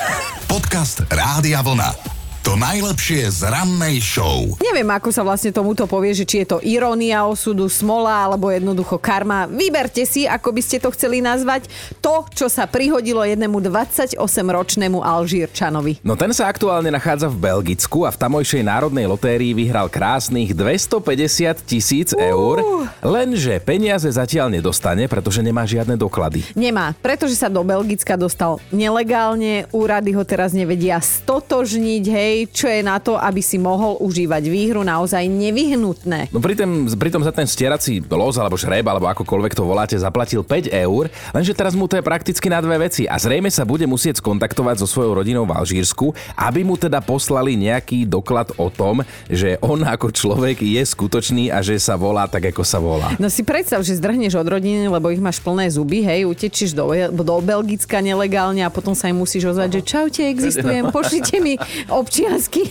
Podcast 0.47 1.05
Rádia 1.11 1.61
Vlna. 1.61 2.22
To 2.53 2.61
najlepšie 2.61 3.33
z 3.33 3.49
rannej 3.49 3.97
show. 4.05 4.45
Neviem, 4.61 4.85
ako 4.93 5.09
sa 5.09 5.25
vlastne 5.25 5.49
tomuto 5.57 5.89
povie, 5.89 6.13
že 6.13 6.29
či 6.29 6.45
je 6.45 6.53
to 6.53 6.59
irónia 6.61 7.25
osudu, 7.25 7.65
smola 7.65 8.29
alebo 8.29 8.53
jednoducho 8.53 9.01
karma. 9.01 9.49
Vyberte 9.49 10.05
si, 10.05 10.29
ako 10.29 10.53
by 10.53 10.61
ste 10.61 10.77
to 10.77 10.93
chceli 10.93 11.25
nazvať, 11.25 11.73
to, 12.05 12.29
čo 12.37 12.53
sa 12.53 12.69
prihodilo 12.69 13.25
jednému 13.25 13.57
28-ročnému 13.57 15.01
Alžírčanovi. 15.01 16.05
No 16.05 16.13
ten 16.13 16.29
sa 16.37 16.53
aktuálne 16.53 16.93
nachádza 16.93 17.33
v 17.33 17.41
Belgicku 17.41 18.05
a 18.05 18.13
v 18.13 18.21
tamojšej 18.21 18.69
národnej 18.69 19.09
lotérii 19.09 19.57
vyhral 19.57 19.89
krásnych 19.89 20.53
250 20.53 21.57
tisíc 21.65 22.13
eur, 22.13 22.85
lenže 23.01 23.65
peniaze 23.65 24.13
zatiaľ 24.13 24.53
nedostane, 24.53 25.09
pretože 25.09 25.41
nemá 25.41 25.65
žiadne 25.65 25.97
doklady. 25.97 26.45
Nemá, 26.53 26.93
pretože 27.01 27.33
sa 27.33 27.49
do 27.49 27.65
Belgicka 27.65 28.13
dostal 28.21 28.61
nelegálne, 28.69 29.65
úrady 29.73 30.13
ho 30.13 30.21
teraz 30.21 30.53
nevedia 30.53 31.01
stotožniť, 31.01 32.05
hej, 32.13 32.42
čo 32.51 32.67
je 32.67 32.81
na 32.83 32.99
to, 32.99 33.15
aby 33.19 33.45
si 33.45 33.61
mohol 33.61 34.01
užívať 34.03 34.43
výhru 34.49 34.83
naozaj 34.83 35.27
nevyhnutné. 35.27 36.33
No 36.35 36.41
pritom, 36.43 36.91
pritom 36.99 37.23
za 37.23 37.31
ten 37.31 37.47
stierací 37.47 38.03
los 38.11 38.37
alebo 38.39 38.59
šreb, 38.59 38.85
alebo 38.87 39.07
akokoľvek 39.11 39.53
to 39.55 39.63
voláte, 39.67 39.97
zaplatil 39.99 40.43
5 40.43 40.73
eur, 40.73 41.11
lenže 41.35 41.53
teraz 41.53 41.77
mu 41.77 41.87
to 41.87 41.99
je 41.99 42.05
prakticky 42.05 42.47
na 42.51 42.59
dve 42.63 42.89
veci 42.89 43.07
a 43.07 43.19
zrejme 43.19 43.51
sa 43.51 43.67
bude 43.69 43.87
musieť 43.87 44.19
skontaktovať 44.23 44.83
so 44.83 44.87
svojou 44.87 45.23
rodinou 45.23 45.45
v 45.45 45.55
Alžírsku, 45.55 46.15
aby 46.39 46.67
mu 46.67 46.79
teda 46.79 47.03
poslali 47.03 47.55
nejaký 47.59 48.09
doklad 48.09 48.55
o 48.57 48.69
tom, 48.73 49.05
že 49.29 49.61
on 49.61 49.83
ako 49.85 50.11
človek 50.15 50.63
je 50.63 50.83
skutočný 50.83 51.53
a 51.53 51.61
že 51.61 51.77
sa 51.77 51.99
volá 51.99 52.25
tak, 52.31 52.53
ako 52.55 52.63
sa 52.63 52.79
volá. 52.79 53.15
No 53.19 53.29
si 53.29 53.45
predstav, 53.45 53.83
že 53.85 53.99
zdrhneš 53.99 54.39
od 54.39 54.49
rodiny, 54.49 54.89
lebo 54.89 55.11
ich 55.11 55.21
máš 55.21 55.43
plné 55.43 55.69
zuby, 55.69 56.01
hej, 56.05 56.25
utečíš 56.25 56.73
do, 56.73 56.89
do 57.11 57.35
Belgicka 57.43 58.01
nelegálne 58.01 58.65
a 58.65 58.71
potom 58.71 58.97
sa 58.97 59.11
im 59.11 59.19
musíš 59.21 59.53
ozvať, 59.53 59.79
že 59.79 59.81
čaute, 59.85 60.23
existujem, 60.27 60.89
pošlite 60.97 61.37
mi 61.43 61.55
občiansky. 62.23 62.63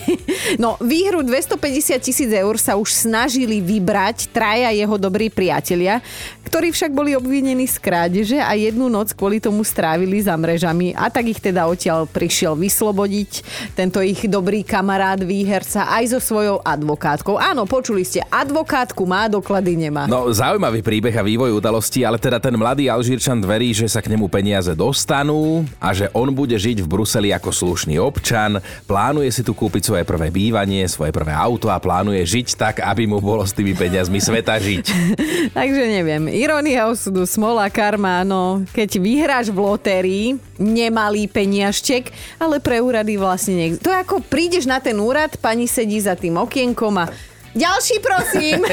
No, 0.60 0.76
výhru 0.84 1.24
250 1.24 1.96
tisíc 2.02 2.28
eur 2.28 2.54
sa 2.60 2.76
už 2.76 2.92
snažili 2.92 3.64
vybrať 3.64 4.28
traja 4.30 4.68
jeho 4.68 5.00
dobrí 5.00 5.32
priatelia, 5.32 6.04
ktorí 6.44 6.68
však 6.68 6.92
boli 6.92 7.16
obvinení 7.16 7.64
z 7.64 7.80
krádeže 7.80 8.36
a 8.36 8.52
jednu 8.52 8.92
noc 8.92 9.16
kvôli 9.16 9.40
tomu 9.40 9.64
strávili 9.64 10.20
za 10.20 10.36
mrežami 10.36 10.92
a 10.92 11.08
tak 11.08 11.32
ich 11.32 11.40
teda 11.40 11.64
odtiaľ 11.64 12.04
prišiel 12.04 12.52
vyslobodiť 12.58 13.30
tento 13.72 14.04
ich 14.04 14.28
dobrý 14.28 14.60
kamarát 14.60 15.16
výherca 15.24 15.88
aj 15.88 16.12
so 16.12 16.20
svojou 16.20 16.60
advokátkou. 16.60 17.40
Áno, 17.40 17.64
počuli 17.64 18.04
ste, 18.04 18.20
advokátku 18.28 19.08
má, 19.08 19.24
doklady 19.32 19.88
nemá. 19.88 20.04
No, 20.04 20.28
zaujímavý 20.28 20.84
príbeh 20.84 21.16
a 21.16 21.24
vývoj 21.24 21.56
udalostí, 21.56 22.04
ale 22.04 22.20
teda 22.20 22.36
ten 22.36 22.52
mladý 22.52 22.92
Alžírčan 22.92 23.40
verí, 23.40 23.72
že 23.72 23.88
sa 23.88 24.04
k 24.04 24.12
nemu 24.12 24.28
peniaze 24.28 24.76
dostanú 24.76 25.64
a 25.80 25.96
že 25.96 26.12
on 26.12 26.28
bude 26.28 26.54
žiť 26.60 26.84
v 26.84 26.90
Bruseli 26.90 27.32
ako 27.32 27.48
slušný 27.48 27.96
občan, 27.96 28.60
plánuje 28.84 29.32
si 29.32 29.41
tu 29.42 29.52
kúpiť 29.52 29.82
svoje 29.82 30.04
prvé 30.06 30.30
bývanie, 30.30 30.86
svoje 30.86 31.10
prvé 31.10 31.34
auto 31.34 31.68
a 31.68 31.82
plánuje 31.82 32.22
žiť 32.22 32.46
tak, 32.56 32.74
aby 32.82 33.06
mu 33.06 33.18
bolo 33.18 33.42
s 33.42 33.54
tými 33.54 33.74
peniazmi 33.74 34.22
sveta 34.22 34.56
žiť. 34.58 34.84
Takže 35.58 35.82
neviem, 35.90 36.30
irónia 36.30 36.88
osudu, 36.88 37.26
smola, 37.26 37.68
karma, 37.68 38.22
no, 38.22 38.62
keď 38.70 38.90
vyhráš 39.02 39.46
v 39.50 39.58
lotérii, 39.58 40.26
nemalý 40.56 41.26
peniažček, 41.26 42.14
ale 42.38 42.62
pre 42.62 42.78
úrady 42.78 43.18
vlastne 43.18 43.54
nie. 43.58 43.68
To 43.78 43.90
je 43.90 43.98
ako 43.98 44.22
prídeš 44.24 44.64
na 44.64 44.78
ten 44.78 44.96
úrad, 44.96 45.34
pani 45.38 45.66
sedí 45.66 45.98
za 45.98 46.14
tým 46.14 46.38
okienkom 46.38 46.94
a 47.02 47.10
ďalší 47.52 47.96
prosím. 48.00 48.64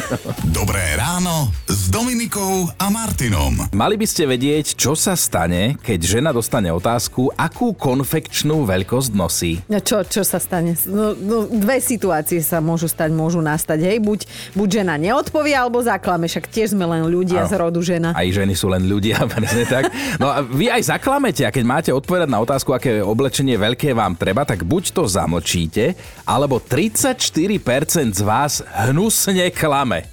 Dobré 0.58 0.94
ráno 0.94 1.50
s 1.66 1.90
Dominikou 1.90 2.70
a 2.78 2.86
Martinom. 2.88 3.66
Mali 3.74 3.98
by 3.98 4.06
ste 4.06 4.30
vedieť, 4.30 4.78
čo 4.78 4.94
sa 4.94 5.18
stane, 5.18 5.74
keď 5.82 6.18
žena 6.18 6.30
dostane 6.30 6.70
otázku, 6.70 7.34
akú 7.34 7.74
konfekčnú 7.74 8.62
veľkosť 8.62 9.10
nosí. 9.14 9.52
No 9.66 9.82
čo, 9.82 10.06
čo 10.06 10.22
sa 10.22 10.38
stane? 10.38 10.78
No, 10.86 11.18
no, 11.18 11.50
dve 11.50 11.82
situácie 11.82 12.38
sa 12.38 12.62
môžu 12.62 12.86
stať, 12.86 13.10
môžu 13.10 13.42
nastať. 13.42 13.82
Hej, 13.82 13.98
buď, 14.04 14.20
buď 14.54 14.68
žena 14.82 14.94
neodpovie, 14.94 15.58
alebo 15.58 15.82
zaklame, 15.82 16.30
však 16.30 16.46
tiež 16.46 16.78
sme 16.78 16.86
len 16.86 17.10
ľudia 17.10 17.44
Áno. 17.44 17.50
z 17.50 17.54
rodu 17.58 17.80
žena. 17.82 18.14
Aj 18.14 18.28
ženy 18.30 18.54
sú 18.54 18.70
len 18.70 18.86
ľudia, 18.86 19.18
presne 19.32 19.66
tak. 19.66 19.90
No 20.22 20.30
a 20.30 20.46
vy 20.46 20.70
aj 20.70 20.94
zaklamete 20.94 21.42
a 21.42 21.50
keď 21.50 21.64
máte 21.66 21.90
odpovedať 21.90 22.30
na 22.30 22.38
otázku, 22.38 22.70
aké 22.70 23.02
oblečenie 23.02 23.58
veľké 23.58 23.90
vám 23.96 24.14
treba, 24.14 24.46
tak 24.46 24.62
buď 24.62 24.94
to 24.94 25.10
zamlčíte, 25.10 25.98
alebo 26.22 26.62
34% 26.62 28.14
z 28.14 28.27
vás 28.28 28.60
hnusne 28.60 29.48
klame. 29.48 30.04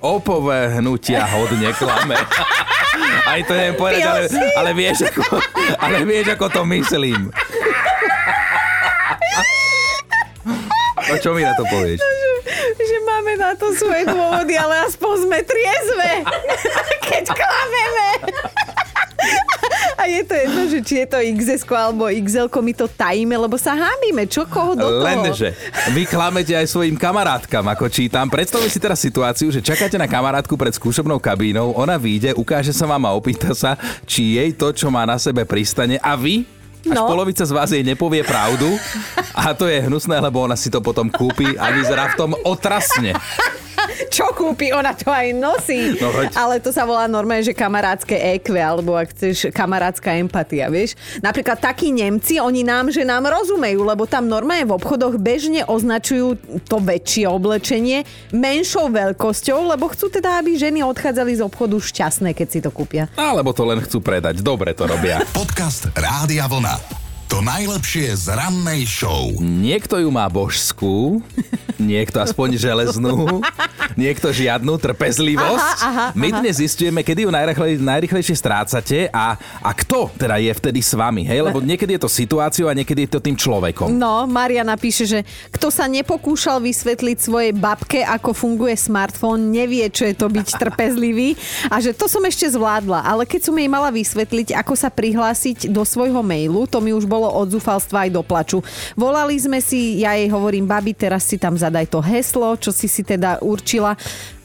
Opové 0.00 0.80
hnutia 0.80 1.28
hodne 1.28 1.76
klame. 1.76 2.16
Aj 3.30 3.40
to 3.44 3.52
neviem 3.52 3.76
povedať, 3.76 4.02
ale, 4.08 4.24
ale, 4.56 4.70
vieš, 4.72 5.04
ako, 5.12 5.22
ale 5.76 5.98
vieš, 6.08 6.26
ako 6.32 6.46
to 6.48 6.62
myslím. 6.72 7.28
No 11.04 11.14
čo 11.20 11.36
mi 11.36 11.44
na 11.44 11.52
to 11.52 11.68
povieš? 11.68 12.00
že 12.80 12.98
máme 13.06 13.36
na 13.38 13.52
to 13.54 13.70
svoje 13.76 14.08
dôvody, 14.08 14.56
ale 14.56 14.88
aspoň 14.88 15.28
sme 15.28 15.38
triezve, 15.44 16.10
keď 17.12 17.24
klameme. 17.28 18.08
Je 20.10 20.22
to 20.26 20.34
jedno, 20.34 20.62
že 20.66 20.78
či 20.82 20.94
je 21.02 21.06
to 21.06 21.18
XS 21.22 21.62
alebo 21.70 22.10
XL, 22.10 22.50
my 22.50 22.72
to 22.74 22.86
tajíme, 22.90 23.34
lebo 23.38 23.54
sa 23.54 23.78
hábime. 23.78 24.26
Čo 24.26 24.44
koho 24.50 24.74
do 24.74 24.86
toho? 24.86 25.06
Lenže 25.06 25.54
vy 25.94 26.02
klamete 26.04 26.52
aj 26.58 26.66
svojim 26.66 26.98
kamarátkam, 26.98 27.62
ako 27.70 27.86
čítam. 27.86 28.26
Predstavte 28.26 28.66
si 28.66 28.82
teraz 28.82 28.98
situáciu, 28.98 29.54
že 29.54 29.62
čakáte 29.62 29.94
na 29.94 30.10
kamarátku 30.10 30.58
pred 30.58 30.74
skúšobnou 30.74 31.22
kabínou, 31.22 31.72
ona 31.78 31.94
vyjde, 31.94 32.34
ukáže 32.34 32.74
sa 32.74 32.90
vám 32.90 33.06
a 33.06 33.14
opýta 33.14 33.54
sa, 33.54 33.78
či 34.04 34.36
jej 34.36 34.50
to, 34.52 34.74
čo 34.74 34.90
má 34.90 35.06
na 35.06 35.16
sebe, 35.16 35.46
pristane 35.46 35.96
a 36.02 36.18
vy 36.18 36.42
až 36.80 36.96
No. 36.96 37.12
polovica 37.12 37.44
z 37.44 37.52
vás 37.52 37.68
jej 37.68 37.84
nepovie 37.84 38.24
pravdu 38.24 38.64
a 39.36 39.52
to 39.52 39.68
je 39.68 39.84
hnusné, 39.84 40.16
lebo 40.16 40.40
ona 40.40 40.56
si 40.56 40.72
to 40.72 40.80
potom 40.80 41.12
kúpi 41.12 41.52
a 41.60 41.68
vyzerá 41.76 42.08
v 42.08 42.16
tom 42.16 42.32
otrasne. 42.40 43.12
Čo 44.08 44.32
kúpi? 44.32 44.72
Ona 44.72 44.96
to 44.96 45.12
aj 45.12 45.36
nosí. 45.36 45.92
No. 46.00 46.08
Ale 46.32 46.62
to 46.62 46.72
sa 46.72 46.88
volá 46.88 47.04
normálne, 47.04 47.44
že 47.44 47.52
kamarátske 47.52 48.16
EQ, 48.16 48.56
alebo 48.56 48.96
ak 48.96 49.12
chceš 49.12 49.52
kamarátska 49.52 50.16
empatia, 50.16 50.72
vieš. 50.72 50.96
Napríklad 51.20 51.60
takí 51.60 51.92
Nemci, 51.92 52.40
oni 52.40 52.64
nám, 52.64 52.88
že 52.88 53.04
nám 53.04 53.28
rozumejú, 53.28 53.84
lebo 53.84 54.08
tam 54.08 54.30
normálne 54.30 54.64
v 54.64 54.76
obchodoch 54.80 55.20
bežne 55.20 55.66
označujú 55.68 56.40
to 56.64 56.76
väčšie 56.80 57.28
oblečenie 57.28 58.08
menšou 58.32 58.88
veľkosťou, 58.88 59.76
lebo 59.76 59.92
chcú 59.92 60.08
teda, 60.08 60.40
aby 60.40 60.56
ženy 60.56 60.80
odchádzali 60.86 61.36
z 61.36 61.42
obchodu 61.44 61.76
šťastné, 61.76 62.32
keď 62.32 62.48
si 62.48 62.58
to 62.64 62.70
kúpia. 62.72 63.10
Alebo 63.18 63.52
to 63.52 63.66
len 63.66 63.82
chcú 63.82 64.00
predať. 64.00 64.40
Dobre 64.40 64.72
to 64.72 64.88
robia. 64.88 65.20
Podcast 65.34 65.92
Rádia 65.92 66.46
Vlna. 66.46 66.99
To 67.30 67.38
najlepšie 67.46 68.10
z 68.26 68.34
rannej 68.34 68.82
show. 68.90 69.30
Niekto 69.38 70.02
ju 70.02 70.10
má 70.10 70.26
božskú, 70.26 71.22
niekto 71.78 72.18
aspoň 72.18 72.58
železnú, 72.58 73.38
niekto 73.94 74.34
žiadnu 74.34 74.74
trpezlivosť. 74.74 75.78
Aha, 75.78 76.10
aha, 76.10 76.18
My 76.18 76.34
dnes 76.34 76.58
zistujeme, 76.58 77.06
kedy 77.06 77.24
ju 77.24 77.30
najrychlej, 77.30 77.78
najrychlejšie 77.78 78.34
strácate 78.34 78.98
a, 79.14 79.38
a 79.62 79.70
kto 79.70 80.10
teda 80.18 80.42
je 80.42 80.50
vtedy 80.50 80.82
s 80.82 80.90
vami. 80.98 81.22
Hej? 81.22 81.46
Lebo 81.46 81.62
niekedy 81.62 81.94
je 81.94 82.02
to 82.02 82.10
situáciou 82.10 82.66
a 82.66 82.74
niekedy 82.74 83.06
je 83.06 83.14
to 83.14 83.22
tým 83.22 83.38
človekom. 83.38 83.94
No, 83.94 84.26
Mariana 84.26 84.74
píše, 84.74 85.06
že 85.06 85.22
kto 85.54 85.70
sa 85.70 85.86
nepokúšal 85.86 86.58
vysvetliť 86.58 87.16
svojej 87.22 87.52
babke, 87.54 88.02
ako 88.02 88.34
funguje 88.34 88.74
smartfón, 88.74 89.54
nevie, 89.54 89.86
čo 89.86 90.02
je 90.02 90.18
to 90.18 90.26
byť 90.26 90.48
trpezlivý 90.66 91.38
a 91.70 91.78
že 91.78 91.94
to 91.94 92.10
som 92.10 92.26
ešte 92.26 92.50
zvládla, 92.50 93.06
ale 93.06 93.22
keď 93.22 93.46
som 93.46 93.54
jej 93.54 93.70
mala 93.70 93.94
vysvetliť, 93.94 94.58
ako 94.58 94.74
sa 94.74 94.90
prihlásiť 94.90 95.70
do 95.70 95.86
svojho 95.86 96.26
mailu, 96.26 96.66
to 96.66 96.82
mi 96.82 96.90
už 96.90 97.06
bolo 97.06 97.19
od 97.28 97.52
zúfalstva 97.52 98.08
aj 98.08 98.10
do 98.14 98.22
plaču. 98.24 98.58
Volali 98.96 99.36
sme 99.36 99.60
si, 99.60 100.00
ja 100.00 100.16
jej 100.16 100.32
hovorím, 100.32 100.64
babi, 100.64 100.96
teraz 100.96 101.28
si 101.28 101.36
tam 101.36 101.58
zadaj 101.58 101.90
to 101.92 102.00
heslo, 102.00 102.56
čo 102.56 102.72
si 102.72 102.88
si 102.88 103.04
teda 103.04 103.44
určila 103.44 103.92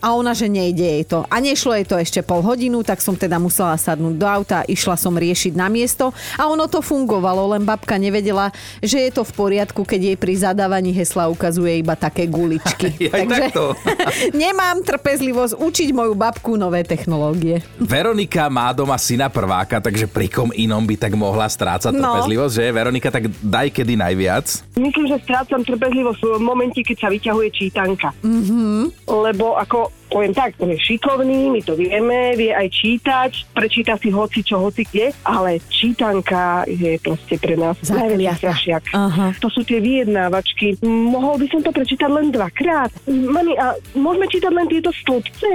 a 0.06 0.14
ona, 0.14 0.38
že 0.38 0.46
nejde 0.46 0.86
jej 0.86 1.02
to. 1.02 1.26
A 1.26 1.42
nešlo 1.42 1.74
jej 1.74 1.82
to 1.82 1.98
ešte 1.98 2.22
pol 2.22 2.46
hodinu, 2.46 2.86
tak 2.86 3.02
som 3.02 3.18
teda 3.18 3.42
musela 3.42 3.74
sadnúť 3.74 4.16
do 4.22 4.28
auta, 4.30 4.62
išla 4.70 4.94
som 4.94 5.18
riešiť 5.18 5.58
na 5.58 5.66
miesto 5.66 6.14
a 6.38 6.46
ono 6.46 6.70
to 6.70 6.86
fungovalo, 6.86 7.58
len 7.58 7.66
babka 7.66 7.98
nevedela, 7.98 8.54
že 8.86 9.02
je 9.02 9.10
to 9.10 9.26
v 9.26 9.34
poriadku, 9.34 9.82
keď 9.82 10.14
jej 10.14 10.18
pri 10.22 10.34
zadávaní 10.38 10.94
hesla 10.94 11.26
ukazuje 11.26 11.82
iba 11.82 11.98
také 11.98 12.30
guličky. 12.30 12.94
Aj 13.16 13.26
takto. 13.26 13.74
nemám 14.46 14.86
trpezlivosť 14.86 15.58
učiť 15.58 15.90
moju 15.90 16.14
babku 16.14 16.54
nové 16.54 16.86
technológie. 16.86 17.66
Veronika 17.82 18.46
má 18.46 18.70
doma 18.70 19.02
syna 19.02 19.32
prváka, 19.34 19.82
takže 19.82 20.06
pri 20.06 20.30
kom 20.30 20.54
inom 20.54 20.86
by 20.86 21.02
tak 21.02 21.18
mohla 21.18 21.50
strácať 21.50 21.96
No. 21.96 22.12
trpezlivosť, 22.20 22.54
že? 22.54 22.66
Veronika, 22.76 23.08
tak 23.08 23.32
daj 23.40 23.72
kedy 23.72 23.96
najviac. 23.96 24.46
Myslím, 24.76 25.08
že 25.08 25.18
strácam 25.24 25.64
trpezlivosť 25.64 26.20
v 26.20 26.44
momente, 26.44 26.84
keď 26.84 26.98
sa 27.00 27.08
vyťahuje 27.08 27.50
čítanka. 27.56 28.12
Mm-hmm. 28.20 29.08
Lebo 29.08 29.56
ako, 29.56 29.95
poviem 30.10 30.34
tak, 30.34 30.56
on 30.62 30.72
je 30.72 30.80
šikovný, 30.80 31.50
my 31.50 31.62
to 31.66 31.74
vieme, 31.74 32.38
vie 32.38 32.54
aj 32.54 32.68
čítať, 32.70 33.32
prečíta 33.52 33.98
si 33.98 34.14
hoci 34.14 34.46
čo, 34.46 34.62
hoci 34.62 34.86
kde, 34.86 35.12
ale 35.26 35.60
čítanka 35.68 36.64
je 36.70 36.98
proste 37.02 37.36
pre 37.42 37.58
nás 37.58 37.78
najväčší. 37.84 38.96
Aha. 38.96 39.34
To 39.42 39.48
sú 39.52 39.66
tie 39.66 39.82
vyjednávačky. 39.82 40.80
Mohol 40.86 41.44
by 41.44 41.48
som 41.52 41.62
to 41.62 41.72
prečítať 41.74 42.10
len 42.10 42.30
dvakrát. 42.32 42.90
Mami, 43.10 43.58
a 43.58 43.76
môžeme 43.98 44.26
čítať 44.30 44.52
len 44.54 44.68
tieto 44.70 44.94
stĺpce? 44.94 45.50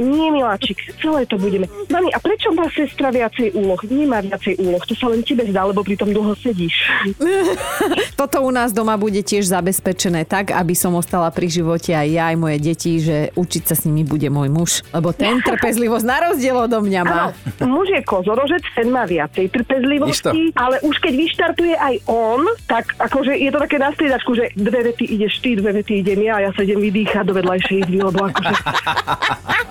Nie, 0.00 0.28
miláčik, 0.32 0.78
celé 0.98 1.28
to 1.28 1.38
budeme. 1.38 1.68
Mami, 1.88 2.10
a 2.10 2.18
prečo 2.18 2.50
má 2.52 2.66
sestra 2.72 3.14
viacej 3.14 3.54
úloh? 3.54 3.78
Nemá 3.86 4.24
viacej 4.24 4.58
úloh, 4.60 4.82
to 4.84 4.96
sa 4.96 5.12
len 5.12 5.22
tebe 5.22 5.46
zdá, 5.46 5.64
lebo 5.68 5.84
pritom 5.84 6.10
dlho 6.10 6.34
sedíš. 6.38 6.74
Toto 8.20 8.42
u 8.42 8.50
nás 8.50 8.72
doma 8.74 8.98
bude 8.98 9.20
tiež 9.22 9.46
zabezpečené 9.46 10.26
tak, 10.26 10.50
aby 10.50 10.74
som 10.74 10.96
ostala 10.96 11.30
pri 11.30 11.46
živote 11.50 11.94
aj 11.94 12.08
ja, 12.08 12.24
aj 12.32 12.36
moje 12.38 12.58
deti, 12.62 12.98
že 12.98 13.30
učiť 13.34 13.62
sa 13.66 13.73
s 13.74 13.84
nimi 13.84 14.06
bude 14.06 14.26
môj 14.30 14.48
muž. 14.48 14.70
Lebo 14.94 15.10
ten 15.10 15.42
trpezlivosť 15.48 16.06
na 16.06 16.18
rozdiel 16.30 16.56
odo 16.56 16.80
mňa 16.80 17.02
má. 17.04 17.34
Áno, 17.34 17.68
muž 17.68 17.90
je 17.90 18.00
kozorožec, 18.06 18.64
ten 18.72 18.88
má 18.88 19.04
viacej 19.04 19.50
trpezlivosti, 19.50 20.54
ale 20.54 20.80
už 20.86 20.96
keď 21.02 21.12
vyštartuje 21.14 21.74
aj 21.74 21.94
on, 22.08 22.46
tak 22.70 22.94
akože 22.96 23.34
je 23.36 23.50
to 23.50 23.58
také 23.58 23.76
na 23.82 23.90
striedačku, 23.92 24.32
že 24.32 24.44
dve 24.54 24.94
vety 24.94 25.04
ideš 25.18 25.42
ty, 25.42 25.58
dve 25.58 25.82
vety 25.82 26.00
idem 26.00 26.20
ja 26.24 26.38
a 26.38 26.44
ja 26.48 26.50
sa 26.54 26.62
idem 26.62 26.80
vydýchať 26.80 27.24
do 27.26 27.34
vedľajšej 27.36 27.76
izby, 27.84 27.98
lebo 28.00 28.18
akože... 28.30 28.54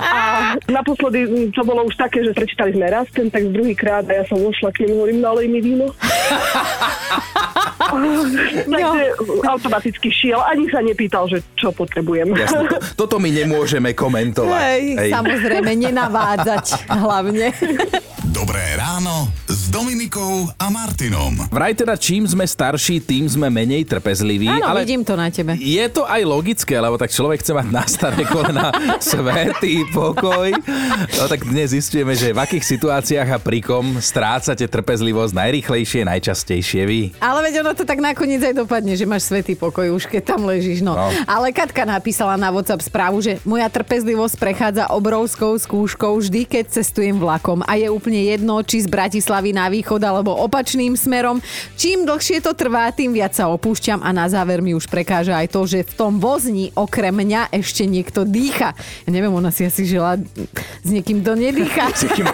A 0.04 0.54
naposledy 0.70 1.50
to 1.56 1.64
bolo 1.64 1.88
už 1.88 1.96
také, 1.96 2.22
že 2.22 2.36
prečítali 2.36 2.76
sme 2.76 2.86
raz 2.92 3.08
ten 3.10 3.32
tak 3.34 3.50
druhýkrát 3.50 4.06
a 4.10 4.22
ja 4.22 4.24
som 4.28 4.38
vošla 4.38 4.70
k 4.70 4.86
nemu, 4.86 4.94
hovorím, 5.00 5.20
nalej 5.22 5.48
mi 5.50 5.60
víno. 5.64 5.90
Takže 8.74 9.02
automaticky 9.48 10.10
šiel, 10.12 10.40
ani 10.44 10.68
sa 10.70 10.80
nepýtal, 10.84 11.28
že 11.30 11.42
čo 11.56 11.72
potrebujem. 11.72 12.34
Jasne, 12.36 12.68
to, 12.68 12.78
toto 13.06 13.16
my 13.20 13.30
nemôžeme 13.30 13.92
komentovať. 13.96 14.56
Hej, 14.56 15.12
samozrejme, 15.12 15.72
nenavádzať 15.90 16.66
hlavne. 16.92 17.48
Dobré 18.34 18.64
ráno 18.80 19.30
Dominikou 19.74 20.54
a 20.62 20.70
Martinom. 20.70 21.50
Vraj 21.50 21.74
teda 21.74 21.98
čím 21.98 22.30
sme 22.30 22.46
starší, 22.46 23.02
tým 23.02 23.26
sme 23.26 23.50
menej 23.50 23.90
trpezliví. 23.90 24.46
Áno, 24.46 24.70
ale 24.70 24.86
vidím 24.86 25.02
to 25.02 25.18
na 25.18 25.34
tebe. 25.34 25.58
Je 25.58 25.82
to 25.90 26.06
aj 26.06 26.22
logické, 26.30 26.78
lebo 26.78 26.94
tak 26.94 27.10
človek 27.10 27.42
chce 27.42 27.58
mať 27.58 27.68
na 27.74 27.82
staré 27.90 28.22
kolena 28.22 28.70
svetý 29.02 29.82
pokoj. 29.90 30.54
No 31.18 31.26
tak 31.26 31.50
dnes 31.50 31.74
zistujeme, 31.74 32.14
že 32.14 32.38
v 32.38 32.46
akých 32.46 32.70
situáciách 32.70 33.26
a 33.34 33.42
pri 33.42 33.66
kom 33.66 33.98
strácate 33.98 34.62
trpezlivosť 34.62 35.34
najrychlejšie, 35.34 36.06
najčastejšie 36.06 36.82
vy. 36.86 37.02
Ale 37.18 37.42
veď 37.42 37.66
ono 37.66 37.74
to 37.74 37.82
tak 37.82 37.98
nakoniec 37.98 38.46
aj 38.46 38.54
dopadne, 38.54 38.94
že 38.94 39.10
máš 39.10 39.26
svetý 39.26 39.58
pokoj 39.58 39.90
už 39.90 40.06
keď 40.06 40.38
tam 40.38 40.46
ležíš. 40.46 40.86
No. 40.86 40.94
no. 40.94 41.10
Ale 41.26 41.50
Katka 41.50 41.82
napísala 41.82 42.38
na 42.38 42.54
WhatsApp 42.54 42.86
správu, 42.86 43.26
že 43.26 43.42
moja 43.42 43.66
trpezlivosť 43.74 44.38
prechádza 44.38 44.94
obrovskou 44.94 45.58
skúškou 45.58 46.22
vždy, 46.22 46.46
keď 46.46 46.78
cestujem 46.78 47.18
vlakom 47.18 47.66
a 47.66 47.74
je 47.74 47.90
úplne 47.90 48.22
jedno, 48.22 48.62
či 48.62 48.86
z 48.86 48.88
Bratislavy 48.94 49.50
na 49.50 49.63
východ 49.70 50.02
alebo 50.04 50.34
opačným 50.34 50.96
smerom. 50.96 51.44
Čím 51.76 52.08
dlhšie 52.08 52.40
to 52.44 52.56
trvá, 52.56 52.90
tým 52.92 53.14
viac 53.14 53.36
sa 53.36 53.52
opúšťam 53.52 54.02
a 54.02 54.10
na 54.16 54.28
záver 54.32 54.64
mi 54.64 54.72
už 54.76 54.88
prekáža 54.88 55.38
aj 55.40 55.48
to, 55.52 55.62
že 55.68 55.88
v 55.88 55.94
tom 55.94 56.18
vozni 56.18 56.72
okrem 56.74 57.14
mňa 57.14 57.54
ešte 57.54 57.84
niekto 57.86 58.24
dýcha. 58.28 58.74
Ja 59.06 59.10
neviem, 59.10 59.32
ona 59.32 59.54
si 59.54 59.68
asi 59.68 59.86
žela 59.86 60.20
s 60.84 60.90
niekým, 60.90 61.22
kto 61.22 61.38
nedýcha. 61.38 61.92
S 61.94 62.08
niekým, 62.10 62.26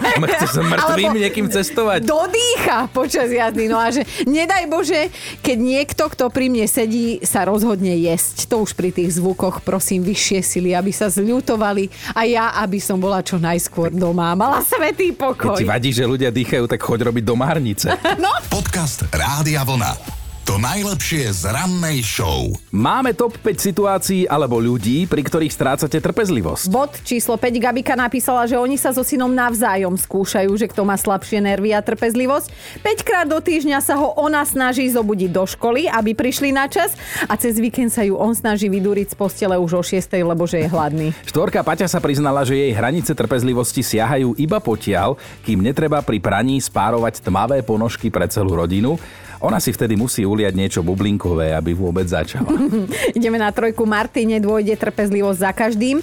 s 0.46 0.56
mŕtvým 0.72 1.14
niekým 1.20 1.46
cestovať. 1.52 2.06
Dodýcha 2.06 2.88
počas 2.90 3.28
jazdy. 3.30 3.70
No 3.70 3.78
a 3.78 3.92
že 3.92 4.06
nedaj 4.24 4.64
Bože, 4.70 5.10
keď 5.44 5.58
niekto, 5.58 6.02
kto 6.10 6.30
pri 6.30 6.50
mne 6.50 6.66
sedí, 6.66 7.22
sa 7.22 7.46
rozhodne 7.46 7.94
jesť. 7.98 8.50
To 8.50 8.64
už 8.64 8.74
pri 8.74 8.90
tých 8.94 9.18
zvukoch 9.18 9.62
prosím 9.62 10.02
vyššie 10.06 10.40
sily, 10.42 10.70
aby 10.74 10.90
sa 10.90 11.06
zľutovali 11.12 11.90
a 12.14 12.26
ja, 12.26 12.56
aby 12.58 12.82
som 12.82 12.98
bola 12.98 13.20
čo 13.20 13.38
najskôr 13.38 13.92
doma. 13.92 14.32
Mala 14.34 14.64
svetý 14.64 15.12
pokoj. 15.14 15.54
Keď 15.54 15.62
ti 15.62 15.68
vadí, 15.68 15.90
že 15.94 16.04
ľudia 16.06 16.30
dýchajú, 16.32 16.64
tak 16.66 16.80
choď 16.80 17.10
robiť 17.10 17.19
doma 17.20 17.46
párnice. 17.46 17.88
no? 18.18 18.30
Podcast 18.48 19.02
Rádia 19.10 19.64
Vlna. 19.64 20.19
To 20.50 20.58
najlepšie 20.58 21.30
z 21.30 21.46
rannej 21.46 22.02
show. 22.02 22.50
Máme 22.74 23.14
top 23.14 23.38
5 23.38 23.70
situácií 23.70 24.26
alebo 24.26 24.58
ľudí, 24.58 25.06
pri 25.06 25.22
ktorých 25.22 25.54
strácate 25.54 26.02
trpezlivosť. 26.02 26.66
Bod 26.66 26.90
číslo 27.06 27.38
5 27.38 27.54
Gabika 27.62 27.94
napísala, 27.94 28.50
že 28.50 28.58
oni 28.58 28.74
sa 28.74 28.90
so 28.90 29.06
synom 29.06 29.30
navzájom 29.30 29.94
skúšajú, 29.94 30.50
že 30.58 30.66
kto 30.66 30.82
má 30.82 30.98
slabšie 30.98 31.38
nervy 31.38 31.70
a 31.70 31.78
trpezlivosť. 31.78 32.50
5 32.82 33.06
krát 33.06 33.30
do 33.30 33.38
týždňa 33.38 33.78
sa 33.78 33.94
ho 33.94 34.10
ona 34.18 34.42
snaží 34.42 34.90
zobudiť 34.90 35.30
do 35.30 35.46
školy, 35.46 35.86
aby 35.86 36.18
prišli 36.18 36.50
na 36.50 36.66
čas 36.66 36.98
a 37.30 37.38
cez 37.38 37.54
víkend 37.62 37.94
sa 37.94 38.02
ju 38.02 38.18
on 38.18 38.34
snaží 38.34 38.66
vydúriť 38.66 39.14
z 39.14 39.18
postele 39.22 39.54
už 39.54 39.78
o 39.78 39.82
6, 39.86 40.02
lebo 40.18 40.50
že 40.50 40.66
je 40.66 40.66
hladný. 40.66 41.14
Štvorka 41.30 41.62
Paťa 41.62 41.86
sa 41.86 42.02
priznala, 42.02 42.42
že 42.42 42.58
jej 42.58 42.74
hranice 42.74 43.14
trpezlivosti 43.14 43.86
siahajú 43.86 44.34
iba 44.34 44.58
potiaľ, 44.58 45.14
kým 45.46 45.62
netreba 45.62 46.02
pri 46.02 46.18
praní 46.18 46.58
spárovať 46.58 47.22
tmavé 47.22 47.62
ponožky 47.62 48.10
pre 48.10 48.26
celú 48.26 48.58
rodinu. 48.58 48.98
Ona 49.40 49.56
si 49.56 49.72
vtedy 49.72 49.96
musí 49.96 50.22
uliať 50.28 50.52
niečo 50.52 50.80
bublinkové, 50.84 51.56
aby 51.56 51.72
vôbec 51.72 52.04
začala. 52.04 52.48
Ideme 53.16 53.40
na 53.40 53.48
trojku. 53.50 53.88
Martine 53.88 54.36
dôjde 54.36 54.76
trpezlivosť 54.76 55.40
za 55.40 55.52
každým 55.52 55.98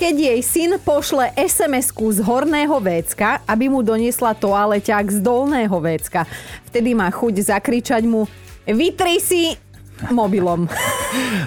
keď 0.00 0.16
jej 0.16 0.40
syn 0.40 0.72
pošle 0.80 1.28
sms 1.36 1.92
z 1.92 2.24
horného 2.24 2.72
vécka, 2.80 3.44
aby 3.44 3.68
mu 3.68 3.84
doniesla 3.84 4.32
toaleťák 4.32 5.04
z 5.12 5.20
dolného 5.20 5.76
vécka. 5.76 6.24
Vtedy 6.72 6.96
má 6.96 7.12
chuť 7.12 7.52
zakričať 7.52 8.08
mu 8.08 8.24
Vytri 8.70 9.18
si 9.18 9.56
mobilom. 10.08 10.64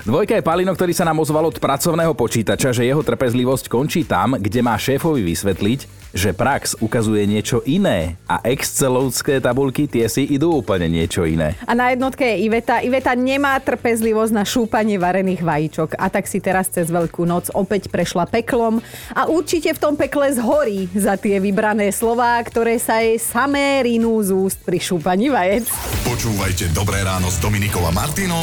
Dvojka 0.06 0.38
je 0.38 0.46
Palino, 0.46 0.78
ktorý 0.78 0.94
sa 0.94 1.08
nám 1.10 1.18
ozval 1.18 1.50
od 1.50 1.58
pracovného 1.58 2.14
počítača, 2.14 2.70
že 2.70 2.86
jeho 2.86 3.02
trpezlivosť 3.02 3.66
končí 3.66 4.06
tam, 4.06 4.38
kde 4.38 4.62
má 4.62 4.78
šéfovi 4.78 5.26
vysvetliť, 5.26 6.04
že 6.14 6.30
prax 6.30 6.78
ukazuje 6.78 7.26
niečo 7.26 7.66
iné 7.66 8.22
a 8.30 8.38
excelovské 8.46 9.42
tabulky 9.42 9.90
tie 9.90 10.06
si 10.06 10.30
idú 10.30 10.62
úplne 10.62 10.86
niečo 10.86 11.26
iné. 11.26 11.58
A 11.66 11.74
na 11.74 11.90
jednotke 11.90 12.22
je 12.22 12.46
Iveta. 12.46 12.86
Iveta 12.86 13.18
nemá 13.18 13.58
trpezlivosť 13.58 14.32
na 14.32 14.46
šúpanie 14.46 15.02
varených 15.02 15.42
vajíčok 15.42 15.98
a 15.98 16.14
tak 16.14 16.30
si 16.30 16.38
teraz 16.38 16.70
cez 16.70 16.94
Veľkú 16.94 17.26
noc 17.26 17.50
opäť 17.58 17.90
prešla 17.90 18.30
peklom 18.30 18.78
a 19.18 19.26
určite 19.26 19.74
v 19.74 19.82
tom 19.82 19.98
pekle 19.98 20.30
zhorí 20.38 20.86
za 20.94 21.18
tie 21.18 21.42
vybrané 21.42 21.90
slová, 21.90 22.38
ktoré 22.46 22.78
sa 22.78 23.02
jej 23.02 23.18
samé 23.18 23.82
rinú 23.82 24.22
z 24.22 24.38
úst 24.38 24.62
pri 24.62 24.78
šúpaní 24.78 25.34
vajec. 25.34 25.66
Počúvajte 26.06 26.70
Dobré 26.78 27.02
ráno 27.02 27.34
s 27.34 27.42
Dominikom 27.42 27.82
a 27.90 27.92
Martinom 27.96 28.43